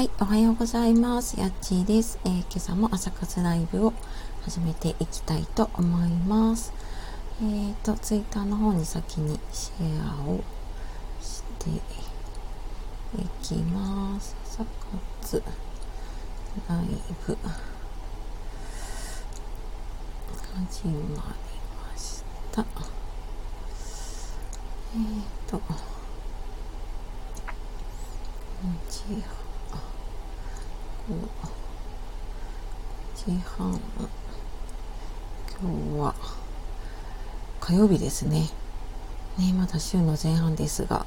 [0.00, 1.38] はい、おはようございます。
[1.38, 3.92] やっちーです、えー、今朝も朝活ライブを
[4.40, 6.72] 始めていきたいと思います。
[7.42, 10.42] えーと、ツイッターの方に先にシェアを
[11.20, 11.82] してい
[13.42, 14.34] きます。
[14.46, 14.64] 朝
[15.20, 15.42] 活
[16.66, 16.86] ライ
[17.26, 17.36] ブ
[20.64, 22.64] 始まりました。
[24.94, 25.60] えーと、
[28.88, 29.22] 時
[33.16, 33.80] 時半
[35.60, 36.14] 今日は
[37.60, 38.48] 火曜日ですね。
[39.38, 41.06] ねまだ週の前半ですが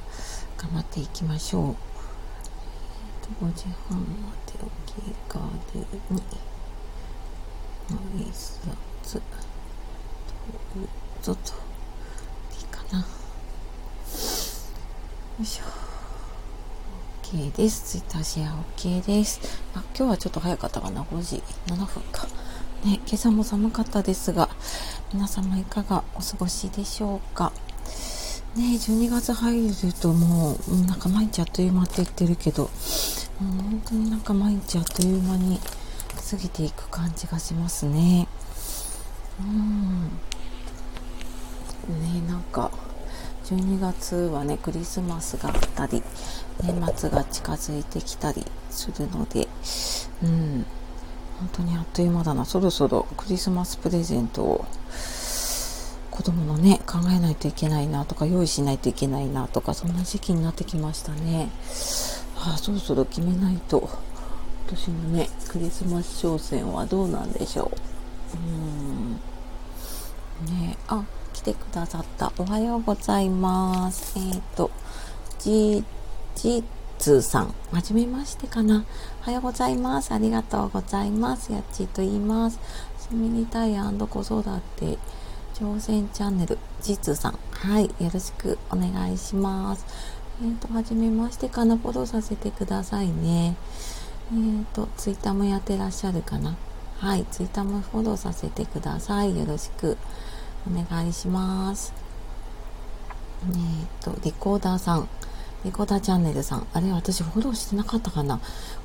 [0.58, 4.52] 頑張っていきましょう、えー、と5時半まで
[4.86, 5.40] 起きが
[5.72, 5.78] で
[6.10, 6.22] に
[7.90, 9.20] 挨拶と
[11.22, 11.52] ぞと
[12.58, 13.04] いいかなよ
[15.40, 15.83] いしょ
[17.24, 17.98] OK です。
[17.98, 19.40] ツイッターシェア OK です。
[19.74, 21.02] あ、今日はちょっと早かったかな。
[21.04, 22.26] 5時7分か。
[22.84, 24.50] ね、今朝も寒かったですが、
[25.12, 27.50] 皆様いかがお過ごしでしょうか。
[28.56, 35.58] ね、12月入るともう、なんか毎日あっという間って言ってるけど、もう本当になんか毎日あっという間に
[36.30, 38.28] 過ぎていく感じがしますね。
[39.40, 40.02] うん。
[41.88, 42.70] ね、なんか、
[43.44, 46.02] 12月はね、クリスマスがあったり、
[46.62, 49.48] 年末が近づいてきたりするので、
[50.22, 50.66] うん、
[51.38, 52.44] 本当にあっという間だな。
[52.44, 54.64] そろそろクリスマスプレゼントを
[56.10, 61.50] 子供のね、考えないといけないなとか、用意しないといけないなとか、そんな時期になってきましたね。
[62.36, 67.70] あ、そろそろ決めないと、今年のね、クリスマス商戦はどうなんでしょ
[68.34, 68.36] う。
[68.36, 69.14] うん。
[70.56, 72.32] ねあ、来てくださった。
[72.38, 74.16] おはようございます。
[74.16, 74.70] えっ、ー、と、
[75.40, 75.84] じ
[76.36, 76.62] ち
[76.96, 78.84] つさん、はじめましてかな。
[79.22, 80.14] おはようございます。
[80.14, 81.52] ありがとうございます。
[81.52, 82.60] やっちーと言います。
[82.98, 84.44] スミリタイヤ子育
[84.76, 84.96] て
[85.54, 87.38] 挑戦チャンネル、じつさん。
[87.50, 89.84] はい、よろしくお願いします。
[90.40, 91.76] えっ、ー、と、はじめましてかな。
[91.76, 93.56] フォローさせてくださいね。
[94.32, 96.54] えっ、ー、と、ツイッターもやってらっしゃるかな。
[97.00, 99.36] はい、ツイッターもフォローさせてください。
[99.36, 99.98] よろしく
[100.66, 101.92] お願いします。
[103.46, 103.54] えっ、
[104.00, 105.08] と、リコーダーさん。
[105.64, 106.66] リコーダーチャンネルさん。
[106.72, 108.40] あれ、私フォローしてなかったかな？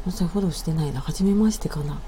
[0.06, 1.02] もしフォローしてないな。
[1.02, 2.00] はじめましてかな？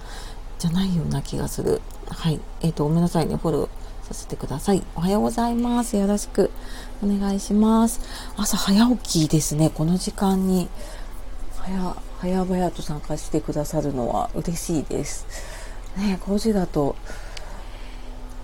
[0.60, 1.81] じゃないような気がする。
[2.08, 2.40] はい。
[2.62, 3.36] えっ、と、ごめんなさいね。
[3.36, 3.70] フォロー
[4.08, 4.84] させてください。
[4.96, 5.98] おはようございます。
[5.98, 6.52] よろしく
[7.04, 8.02] お願いします。
[8.38, 9.70] 朝早起きですね。
[9.70, 10.70] この時間に、
[11.56, 15.26] 早、早々と参加してくださるのは嬉しいです。
[15.98, 16.96] ね、5時だと、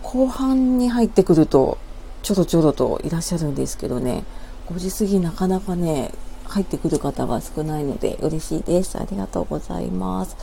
[0.08, 1.78] 後半に入ってくると、
[2.24, 4.24] ちょろちょろといらっしゃるんですけどね。
[4.70, 6.14] 5時過ぎなかなかね、
[6.46, 8.98] 入ってくる方が少ないので嬉しいです。
[8.98, 10.38] ありがとうございます。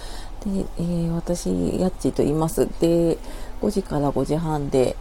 [0.45, 2.69] で、えー、私、やっちと言います。
[2.79, 3.17] で、
[3.63, 4.97] 5時から5時半で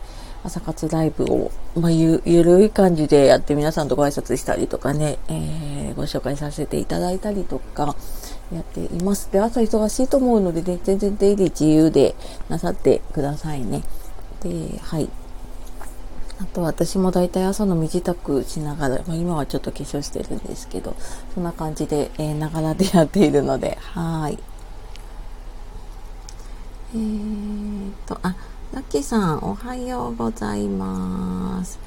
[0.46, 7.98] 朝活ライブを、まあ、ゆ、ゆるい感じでやって皆さんとご挨拶したりとかね、えー、ご紹介させていただいたりとか、
[8.54, 9.30] やっています。
[9.30, 12.16] で、朝忙しいと思うので、ね、全然出入り自由で
[12.48, 13.84] なさってくださいね。
[14.44, 15.10] で、はい。
[16.42, 20.96] あと私も大体朝の身支度しながら、まあ、今はちょっと化粧してるんですけど、
[21.34, 24.38] そんな感じで、えー、ながらでやっているので、はい。
[26.96, 28.36] えーと、あ、
[28.74, 31.80] ラッキーさん、おはようございます。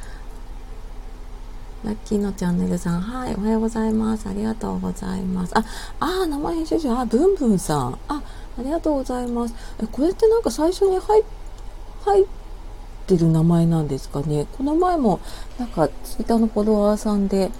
[1.85, 4.29] ラッキーのチャンネルさん、はい、おはようございます。
[4.29, 5.57] ありがとうございます。
[5.57, 5.65] あ、
[6.01, 7.99] あ、生編集長、あ、ブンブンさん。
[8.09, 8.23] あ、
[8.59, 9.55] ありがとうございます。
[9.81, 11.23] え、これってなんか最初に入、
[12.05, 12.27] 入っ
[13.07, 14.47] ってる名前なんですかね。
[14.59, 15.21] この前も
[15.59, 17.51] なんかツイッターのフォロワーさんで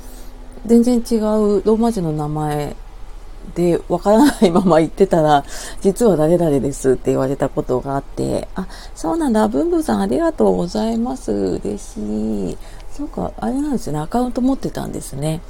[0.67, 2.75] 全然違うローマ字の名前
[3.55, 5.45] でわからないまま言ってたら、
[5.81, 11.33] 実は誰々ですって言われたことがあって、あ、そうなんだ、ブンブンさんありがとうございます。
[11.33, 12.59] 嬉しい。
[12.93, 15.41] そうか、あれなんですね、アカウント持ってたんですね。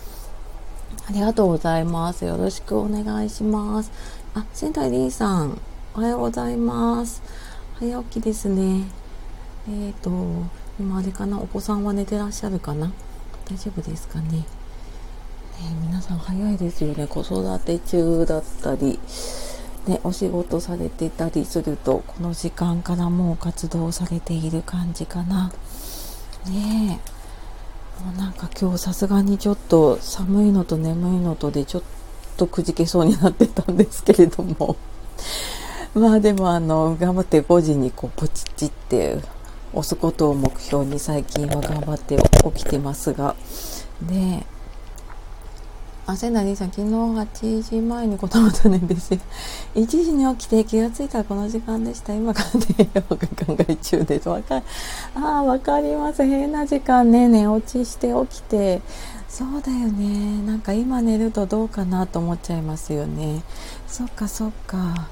[1.09, 2.27] ありがとうございます。
[2.27, 3.91] よろしくお願いします。
[4.35, 5.59] あ、仙台りんさん、
[5.95, 7.23] おはようございます。
[7.81, 9.06] 早起きですね。
[9.69, 10.11] えっ、ー、と、
[10.79, 12.93] 今あれかな、お子さんは寝てらっしゃるかな？
[13.51, 14.39] 大丈夫ですかね？
[14.39, 14.45] ね
[15.83, 17.07] 皆さん早いですよね。
[17.09, 19.01] 子育て中だったり、
[19.89, 25.49] ね、お仕事されてたりすると、この時間からもう活動されている感じかな。
[26.47, 27.01] ね
[28.01, 28.05] え。
[28.05, 31.83] もうなんか今日さすがにちょっと寒いのと眠いのとでちょっ
[32.37, 34.77] とくじけそうになってたんですけれども。
[35.95, 39.19] まあでもあの、頑張って5時にこうポチッチって
[39.73, 43.37] 押すことを目標に最近は頑張って起きてますが、
[44.03, 44.47] で、
[46.09, 49.21] あ、せなりさん、昨日8時前に子供と寝ですよ。
[49.75, 52.15] 1時に起きて気がついたらこの時間でした。
[52.15, 52.49] 今から
[52.79, 54.29] 寝ようか考え中です。
[54.29, 54.63] わかる。
[55.17, 56.23] ああ、わかります。
[56.25, 58.81] 変な時間ね、寝落ちして起きて。
[59.29, 60.41] そうだよね。
[60.47, 63.43] なんか今寝るとどうかなと思っちゃいますよね。
[63.89, 65.09] そっかそっか。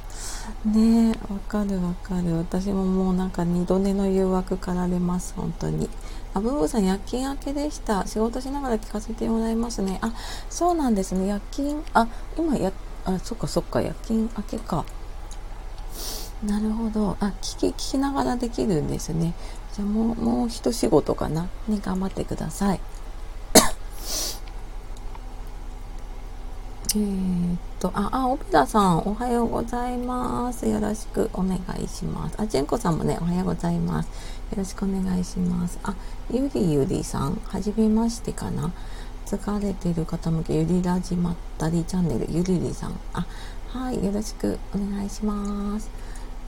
[0.65, 2.37] ねわかるわかる。
[2.37, 5.35] 私ももうなんか二度寝の誘惑から出ます。
[5.37, 5.89] 本当に。
[6.35, 8.07] あ、ブーブーさん、夜勤明けでした。
[8.07, 9.99] 仕事しながら聞かせてもらいますね。
[10.03, 10.13] あ、
[10.51, 11.27] そうなんですね。
[11.29, 12.73] 夜勤、あ、今や、
[13.05, 14.85] あ、そっかそっか、夜勤明けか。
[16.45, 17.17] なるほど。
[17.21, 19.35] あ、聞き、聞きながらできるんですね。
[19.75, 21.49] じゃあもう、もう一仕事かな。
[21.69, 22.81] ね、頑張ってください。
[26.97, 30.69] えー、っと、あ、あ、オペラさん、おはようございます。
[30.69, 32.37] よろしくお願いします。
[32.39, 34.07] あ、ジェンコさんもね、おはようございます。
[34.07, 34.13] よ
[34.59, 35.81] ろしくお願いします。
[35.83, 35.97] あ、
[36.31, 38.71] ゆりゆりさん、はじめましてかな。
[39.27, 42.93] 疲れてる方向け、ゆりラジまったりチャンネル、ゆりりさん。
[43.13, 43.27] あ、
[43.71, 45.91] はい、よろしくお願いします。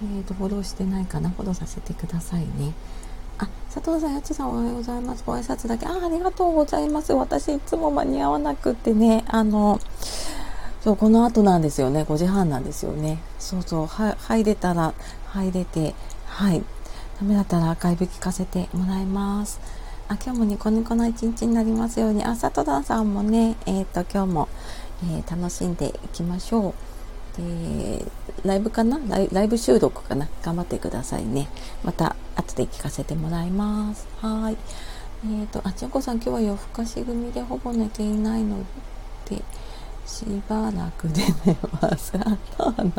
[0.01, 1.31] えっ、と、フォローしてないかな？
[1.31, 2.73] フォローさせてくださいね。
[3.39, 5.23] あ、佐藤さん、やちさんおはようございます。
[5.27, 5.87] ご挨拶だけ。
[5.87, 7.13] あ、ありがとうございます。
[7.13, 9.81] 私、いつも間に合わなくってね、あの、
[10.83, 12.03] そう、この後なんですよね。
[12.03, 13.19] 5時半なんですよね。
[13.39, 14.95] そうそう、は入れたら、
[15.33, 15.95] 入れて、
[16.27, 16.63] はい。
[17.21, 19.61] ダメだったらアーカイブ聞かせてもらいます。
[20.09, 22.25] あ、今日もニコニコの一日になりますように。
[22.25, 24.49] あ、佐藤さんもね、えっ、ー、と、今日も、
[25.03, 26.75] えー、楽しんでいきましょう。
[27.39, 28.05] で、
[28.45, 28.99] ライブかな？
[29.33, 30.29] ライブ収録かな？
[30.43, 31.49] 頑張ってくださいね。
[31.85, 34.07] また、後で聞かせてもらいます。
[34.21, 34.57] はい。
[35.25, 38.59] えっ、ー、と、あ、ちこさん今日は夜更かし組でほぼ寝ていないの
[39.29, 39.43] で、
[40.07, 42.13] しばらくで寝ます。
[42.17, 42.93] あ、そうなん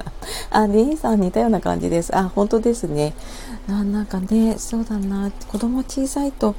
[0.50, 2.16] あ、リンさん似たような感じです。
[2.16, 3.14] あ、本当ですね。
[3.70, 5.32] あなんかね、そうだな。
[5.48, 6.56] 子供小さいと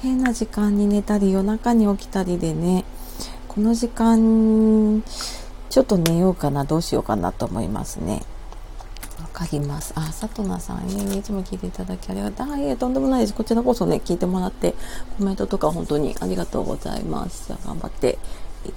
[0.00, 2.84] 変な時間に寝たり夜中に起きたりでね、
[3.46, 5.02] この時間、
[5.72, 8.22] ちょっと寝ようかな、どうしようかなと思いますね。
[9.18, 9.94] わかります。
[9.96, 12.52] あ、さとなさん、えいつも聞いていただきありがとう。
[12.52, 13.32] あ、いえ、とんでもないです。
[13.32, 14.74] こちらこそね、聞いてもらって、
[15.16, 17.46] コメントとか本当にありがとうございます。
[17.46, 18.18] じゃあ頑張って
[18.66, 18.70] い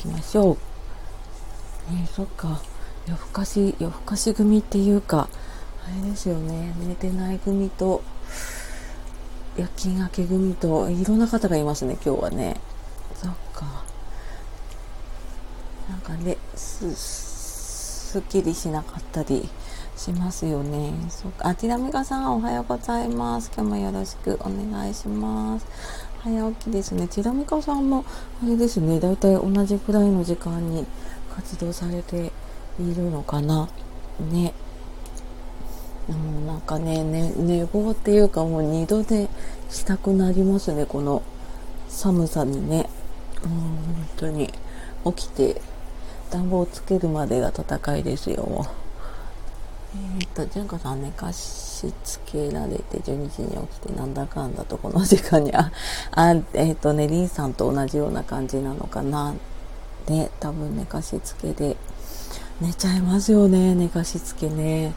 [0.00, 0.56] きましょ
[1.88, 1.94] う。
[1.94, 2.60] ねそっか。
[3.06, 5.28] 夜更かし、夜更かし組っていうか、
[5.86, 6.74] あれですよね。
[6.80, 8.02] 寝てない組と、
[9.56, 12.60] 夜勤明け組と、いろんな方がいますね、今日はね。
[13.14, 13.91] そっか。
[15.88, 19.48] なんかね、す、すっきりしなかったり
[19.96, 20.92] しますよね。
[21.08, 21.48] そっか。
[21.48, 23.50] あ、ティラミカさん、おはようございます。
[23.54, 25.66] 今日もよろしくお願いします。
[26.20, 27.08] 早起きですね。
[27.08, 28.04] ちらみかさんも、
[28.42, 30.86] あれですね、だいたい同じくらいの時間に
[31.34, 32.32] 活動されて
[32.78, 33.68] いるのかな。
[34.30, 34.54] ね。
[36.08, 39.28] うん、なんかね、ね、寝坊っていうかもう二度寝
[39.70, 41.22] したくなりますね、この
[41.88, 42.88] 寒さにね。
[43.44, 44.52] うん、本当に。
[45.04, 45.60] 起きて
[46.32, 48.66] 暖房をつけるまでが戦いですよ。
[49.94, 55.70] えっ、と、純子さん寝かしつけられて12時に起きてなんだかんだとこの時間に、あ、
[56.12, 59.34] あえっ、とね、リンさんと同じような感じなのかな。
[60.06, 61.76] で、多分寝かしつけで、
[62.62, 64.94] 寝ちゃいますよね、寝かしつけね。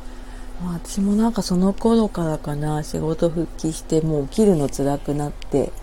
[0.63, 5.73] 私もなんかその頃からかな、仕事復帰してもう起きるの辛くなって、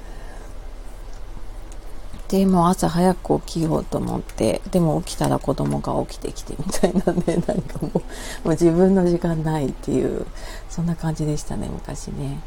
[2.32, 8.02] でも朝早く起きようと思ってでも起きたら子供が起きてきてみたいなんで なんかもうも
[8.46, 10.24] う自分の時間ないっていう
[10.70, 12.41] そんな感じでしたね昔ね。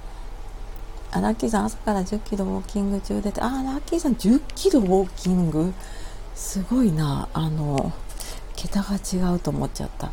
[1.11, 5.71] あラッキーさん朝から1 0キロウォーキング中でてあラッキーさん1 0キロウォーキング？
[6.33, 7.29] すごいな。
[7.31, 7.93] あの
[8.55, 10.11] 桁が違うと思っちゃった。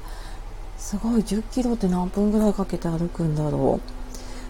[0.77, 4.03] すごい1 0キロって何分ぐらいかけて歩くんだろう。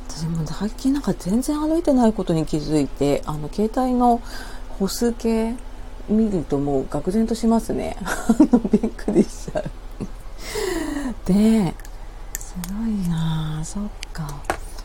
[0.08, 4.20] 私も最近なんか全然歩いてないことに気づいてあの携帯の
[4.82, 5.54] 歩数計
[6.08, 7.96] 見るともう愕然としますね。
[8.72, 9.64] びっくりしちゃう。
[11.24, 11.72] で、
[12.36, 14.42] すごいなそっか。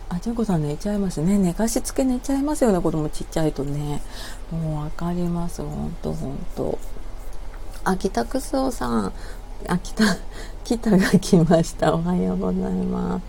[0.10, 1.40] あ、ちょこさん寝ちゃいますね。
[1.40, 4.04] 寝かしつけ寝ちゃいますよね、子供ちっちゃいとね。
[4.52, 6.78] もうわかります、ほんとほんと。
[7.84, 9.14] あ、北くすおさん。
[9.68, 10.04] あ、北、
[10.64, 11.96] 北が来ました。
[11.96, 13.24] おはようございます。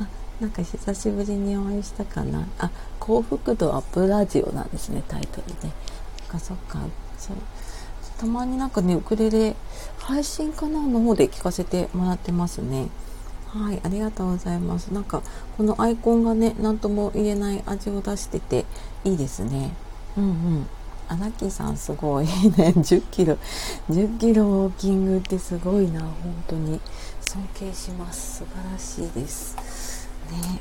[0.00, 0.06] あ、
[0.40, 2.48] なんか久しぶりにお会いしたかな。
[2.58, 5.74] あ、幸福度アップラジオなんですね、タイトルね。
[6.28, 6.80] かそっか。
[7.18, 7.36] そう。
[8.18, 9.54] たまになんかねウクレレ
[9.98, 12.88] 配信かなの方で聞かせてもらってますね。
[13.46, 14.88] はいありがとうございます。
[14.88, 15.22] なんか
[15.56, 18.66] このアイコンがね何とも言えない味を出してて
[19.04, 19.72] いいですね。
[20.16, 20.66] うんうん。
[21.10, 22.30] アナキさんすごいね。
[22.76, 23.38] 10キロ
[23.88, 26.10] 10キロウォーキングってすごいな本
[26.48, 26.80] 当に。
[27.20, 28.38] 尊敬します。
[28.38, 29.56] 素晴らしいです。
[30.30, 30.60] ね。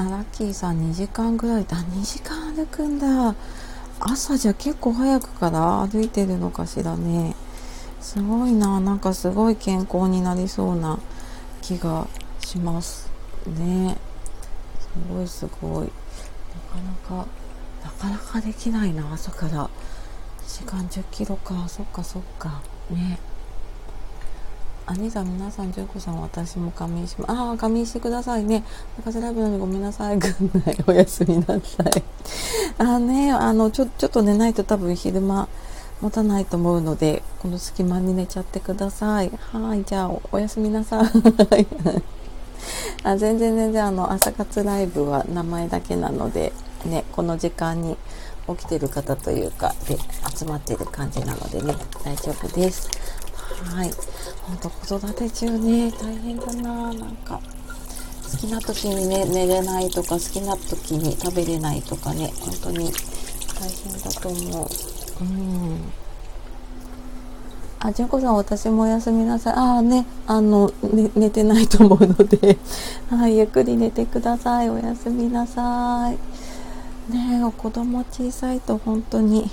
[0.00, 1.64] あラッキーさん2時間ぐらい。
[1.64, 3.34] だ2時間歩くんだ。
[3.98, 7.34] 朝じゃ結構早くから歩いてるのかしらね。
[8.00, 8.78] すごいな。
[8.78, 11.00] なんかすごい健康になりそうな
[11.62, 12.06] 気が
[12.38, 13.10] します
[13.46, 13.96] ね。
[14.80, 15.88] すごいすごい。
[15.88, 17.26] なかなか
[17.82, 19.68] なかなかできないな朝から。
[20.46, 21.68] 時間10キロか。
[21.68, 22.62] そっかそっか。
[22.88, 23.18] ね。
[24.90, 28.64] 兄さん皆さん純子さん私も仮眠しまああ仮眠してくださいね。
[28.96, 30.18] 中瀬ライブなのにごめんなさい。
[30.18, 30.76] ぐんない。
[30.86, 31.60] おやすみなさい。
[32.78, 35.46] あねあのちょちょっと寝ないと多分昼間
[36.00, 39.30] 持たないと思うのでこの隙間に寝ちゃってください。
[39.52, 41.66] はいじゃあおやすみなさい。
[43.04, 46.52] あ全然全然あの朝活ライブは名前だけなので
[46.86, 47.98] ねこの時間に
[48.48, 49.98] 起きてる方というかで
[50.34, 52.88] 集まってる感じなのでね大丈夫です。
[53.64, 53.90] はい。
[54.48, 57.40] ほんと子育て中ね大変だななんか
[58.30, 62.90] 好きな時にね寝れないとか好きな時に食べれないとかね本当に
[63.54, 64.68] 大変だと思う
[65.20, 65.92] うん
[67.80, 69.52] あ、純子さん、私もおやすみなさい。
[69.54, 72.58] ああね、あの、ね、寝てないと思うので、
[73.08, 74.70] はい、ゆっくり寝てください。
[74.70, 76.18] おやすみなさい。
[77.12, 79.48] ねえ、子供小さいと本当に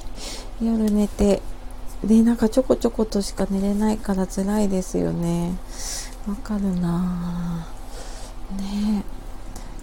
[0.60, 1.44] 夜寝て、
[2.06, 5.58] で、なんかちょこちょことしか寝れないから辛いですよね。
[6.28, 7.68] わかるな
[8.58, 9.04] ね、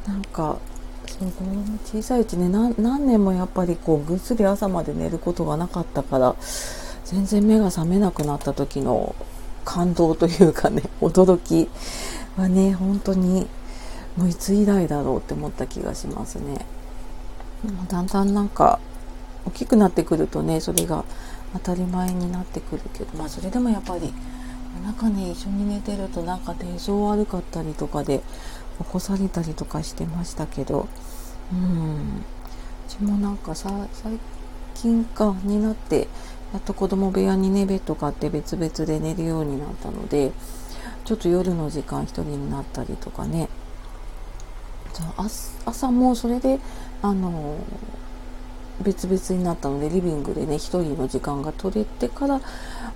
[0.07, 0.59] なんか、
[1.07, 6.37] そう子供小さいうちね何年もやっぱりこうぐっすり朝まで寝ることがなかったから
[7.05, 9.15] 全然目が覚めなくなった時の
[9.65, 11.69] 感動というかね 驚き
[12.37, 13.47] はね本当に
[14.17, 16.67] もういつ以来だろうって思った気がしますね。
[17.89, 18.81] だんだんなんか
[19.47, 21.05] 大きくなってくるとねそれが
[21.53, 24.13] 当たり前になってくるけどまあそれでもやっぱり
[24.77, 28.21] 夜中に一緒に寝てるとなんか手相悪かったりとかで
[28.79, 30.89] 起こされたりとかしてましたけど
[31.53, 31.99] うん。
[31.99, 32.25] う
[32.89, 34.19] ちもなんかさ最
[34.75, 36.09] 近かになって
[36.53, 40.33] やっと子供部屋にねベッド買って別々で寝るようになったので
[41.05, 43.49] ちょっと夜の時間1人になったりとかね。
[45.65, 46.59] 朝もそれで
[47.01, 47.57] あの
[48.81, 52.41] 別々になったのでリビングでね1人の時間が取れてから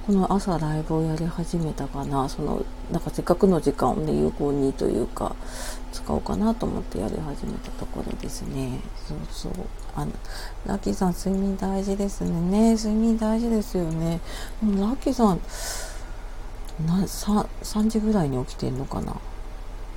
[0.07, 2.29] この朝ライブをやり始めたかな。
[2.29, 5.35] そのなんかせっかくの時間をね有効にというか
[5.93, 8.81] 使おうかなと思ってやり始めたところですね。
[9.07, 9.53] そうそう。
[9.97, 10.13] あの
[10.65, 12.31] ラッキーさん睡眠大事ですね。
[12.31, 14.21] ね睡眠大事ですよね。
[14.63, 15.41] でもラッキーさん
[16.87, 19.17] な 3, 3時ぐらいに起きてんのかな。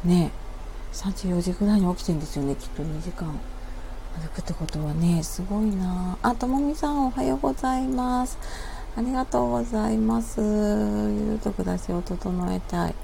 [0.04, 0.32] ね
[0.92, 3.40] 3時4時ぐらいに起きてんですよねきっと2時間。
[4.20, 6.18] 歩くってことはねすごいな。
[6.22, 8.38] あともみさんおはようございます。
[8.98, 10.42] ありがとうございます。
[10.42, 12.96] ゆると暮らしを整えたい。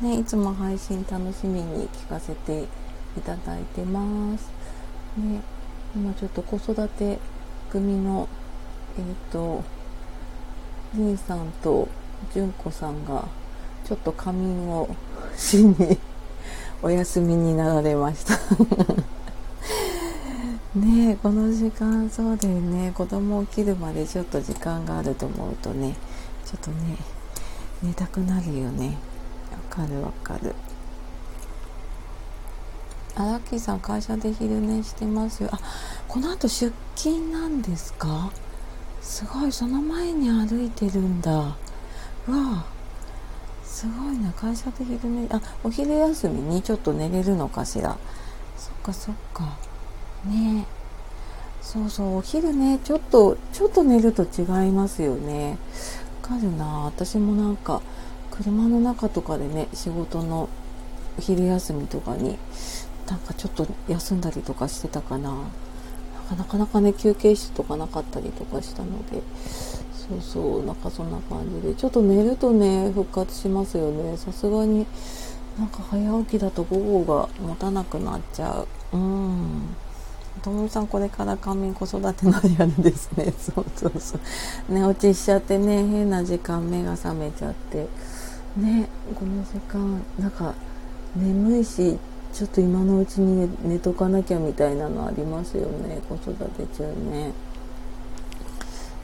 [0.00, 4.48] ねいつも配信楽しみに聞かせていただいてます。
[5.16, 5.40] ね
[5.96, 7.18] 今ちょっと子育て
[7.70, 8.28] 組の
[8.96, 9.64] えっ、ー、と
[10.94, 11.88] りんさんと
[12.32, 13.24] じゅんこさんが
[13.84, 14.88] ちょっと仮眠を
[15.36, 15.98] しに
[16.80, 18.38] お休みになられました。
[20.74, 22.92] ねこの時間そうだよね。
[22.94, 25.96] 子供起きるまでちょっと時間があると思うとね
[26.44, 26.96] ちょっとね
[27.82, 28.96] 寝たくなるよね。
[29.50, 30.54] わかるわかる。
[33.16, 35.48] あラッキーさん会社で昼寝してますよ。
[35.52, 35.58] あ
[36.06, 38.30] この後出勤なんですか？
[39.02, 41.56] すごいその前に歩いてるんだ。
[42.28, 42.64] うわ
[43.64, 47.98] すごいな会社で昼寝あお昼休みにちょっと寝れるのかしら。
[48.56, 49.58] そっかそっか。
[50.24, 50.66] ね。
[51.62, 55.58] そうそうお昼ねちょっとちょっと寝ると違いますよね。
[56.22, 56.84] わかるな。
[56.84, 57.82] 私もなんか
[58.30, 60.48] 車の中とかでね仕事の
[61.18, 62.38] お昼休みとかに
[63.08, 65.34] なんかちょっと休んだりとかしてたかな。
[66.36, 69.22] なかなかね休憩室とかなかったりとかしたので。
[70.10, 71.74] そうそうなんかそんな感じで。
[71.74, 74.16] ちょっと寝るとね復活しますよね。
[74.16, 74.86] さすがに
[75.58, 78.96] なんか早起きだと午後が持たなくなっちゃう。
[78.96, 79.76] うん。
[80.40, 83.32] ともみさんこれから仮眠子育てのやるんですね。
[83.38, 84.20] そうそうそう。
[84.68, 87.88] 寝落ちしちゃってね変な時間目が覚めちゃって。
[88.56, 90.54] ねこの時間なんか
[91.16, 91.98] 眠いし
[92.32, 97.32] ちょっと今のうちに寝とかなきゃみたいなのありますよね子育て中ね。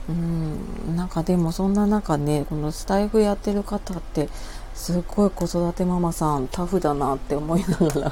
[0.09, 4.29] うんなんかでもそんな中ねこのスタイフやってる方って
[4.73, 8.11] すっごい子育てママさんタフだなって思いながら。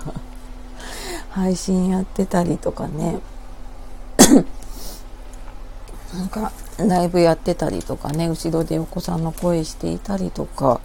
[1.35, 3.19] 配信やってたりとかね。
[6.13, 10.79] なんかライブやってたりとかね後ろでお子さんの声していたりとか。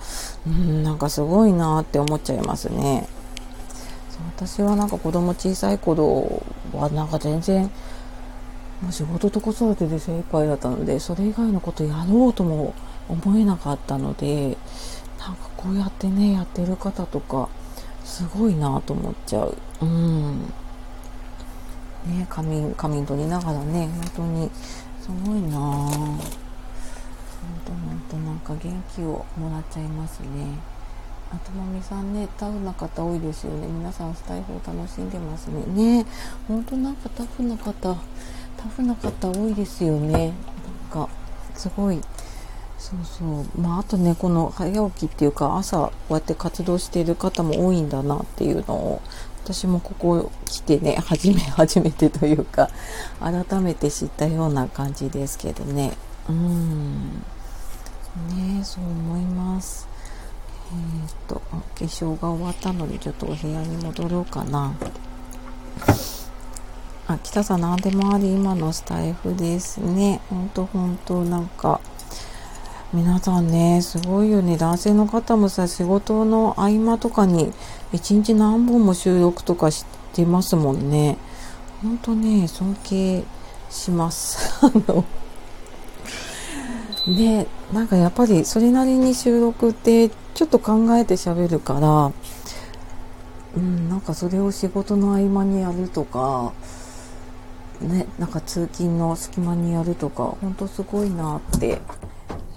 [0.45, 3.07] うんなんかすごいなって思っちゃいますね。
[4.37, 6.42] 私はなんか子供小さい頃
[6.73, 7.71] はなんか全然
[8.83, 12.75] もう仕事と子育てで精一杯だったのでそれ以外のことやろうとも
[13.09, 14.57] 思えなかったので
[15.19, 17.49] なんかこうやってねやってる方とか
[18.11, 19.57] すごいなと思っちゃう。
[19.83, 20.40] うん。
[22.07, 24.50] ね仮眠仮眠取りながらね本当に。
[25.00, 25.59] すごいな。
[25.59, 26.19] 本
[27.64, 30.59] 当本当なんか元気をもらっちゃいますね。
[31.33, 33.69] あともみさんねタフな方多いですよね。
[33.69, 35.62] 皆さんスタイフを楽しんでますね。
[36.00, 36.07] ね
[36.49, 37.95] 本当なんかタフな方タ
[38.76, 40.11] フな方多いですよね。
[40.11, 40.35] なん
[40.90, 41.09] か
[41.55, 42.00] すごい
[42.80, 43.60] そうそう。
[43.60, 49.02] まああとねこの早起きっていうか朝こうやって活動している方も多いんだなっていうのを
[49.44, 52.70] 私もここ来てね初め初めてというか
[53.20, 55.92] 改めて知ったような感じですけどね。
[56.28, 57.10] うん。
[58.28, 59.87] ねそう思います。
[60.72, 64.72] えー、っと化粧が終わったのでちょっとお部屋に戻ろうかな。
[67.08, 70.22] あ北さん何でもあり今のスタイフですね。
[70.30, 71.80] ほんとほんとなんか
[72.92, 74.56] 皆さんね、すごいよね。
[74.56, 77.52] 男性の方もさ、仕事の合間とかに
[77.92, 81.16] 一日何本も収録とかしてますもんね。
[81.82, 83.23] ほんとね、尊敬
[83.70, 84.59] します。
[84.66, 85.04] あの、
[87.06, 92.11] で、なんかやっぱりそれなりに収録ってちょっと考えて喋るから、
[93.56, 96.52] うん、なんかそれを仕事の合間にやるとか、
[97.80, 101.80] ね、なんか通勤の隙間にやるとか、ほんとすごいなって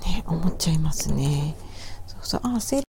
[0.06, 1.56] ね、思っちゃいますね。
[2.08, 2.84] そうそう、あ、せ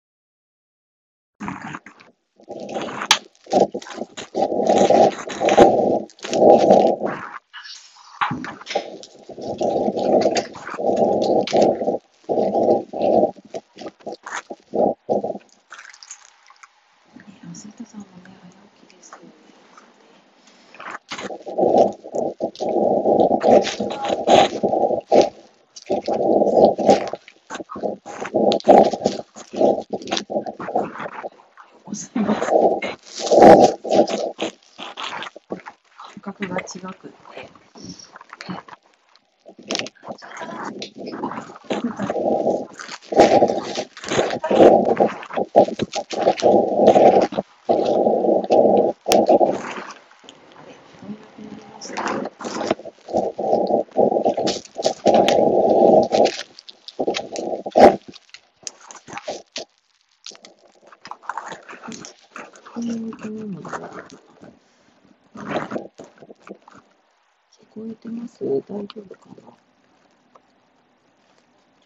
[68.72, 69.40] 大丈夫かなち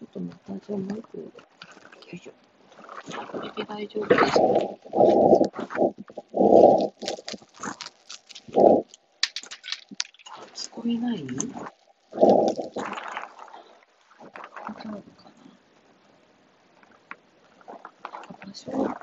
[0.02, 1.24] ょっとまたじゃあマイク、よ
[2.12, 2.32] いしょ。
[3.32, 4.38] これで大丈夫ですか
[10.54, 11.48] 聞こえない大丈
[14.74, 14.88] 夫か
[18.44, 18.96] な私は、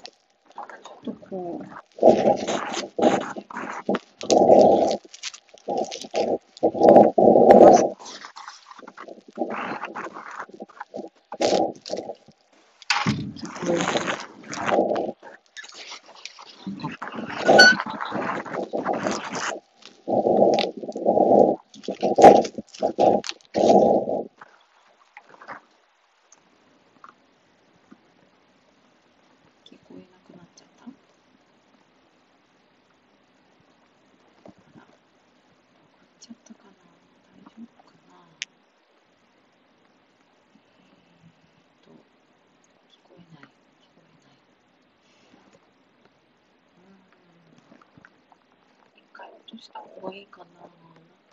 [49.63, 50.45] した方がいいかな。
[50.60, 50.69] なん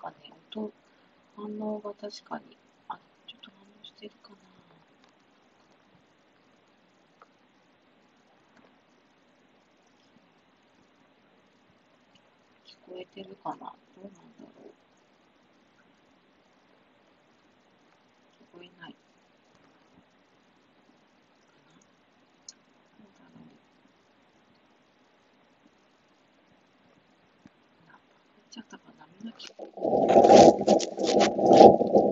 [0.01, 0.73] かね、音、
[1.37, 2.57] 反応が確かに、
[30.71, 32.10] あっ。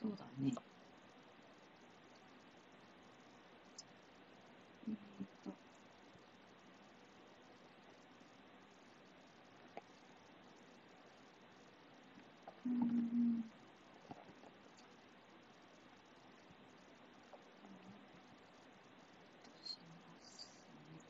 [0.00, 0.52] そうだね。
[4.88, 4.98] えっ、ー、
[5.44, 5.58] と、
[12.66, 13.44] うん。
[19.62, 21.00] しますね。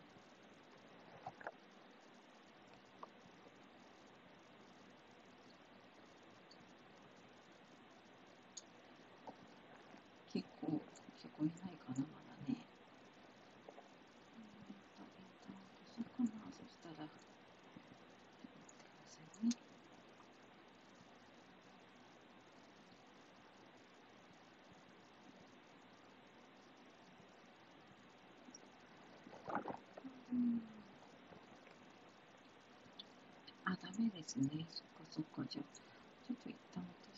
[10.32, 10.86] 結構
[11.18, 12.68] 聞こえないかな、まだね。
[14.34, 15.52] えーと、えーと、
[15.84, 17.08] そうかな、そしたら、
[18.54, 19.56] 待ってくださいね。
[30.32, 30.62] うん
[33.64, 34.66] あ、ダメですね。
[34.70, 35.44] そっかそっか。
[35.48, 37.17] じゃあ、ちょっと一旦落とします